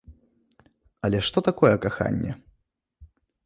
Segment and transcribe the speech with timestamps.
[1.09, 2.31] Але што такое каханне?